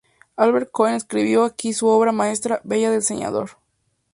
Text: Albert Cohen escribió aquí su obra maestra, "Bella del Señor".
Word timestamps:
Albert 0.35 0.71
Cohen 0.71 0.95
escribió 0.95 1.43
aquí 1.45 1.73
su 1.73 1.85
obra 1.85 2.11
maestra, 2.11 2.59
"Bella 2.63 2.89
del 2.89 3.03
Señor". 3.03 3.51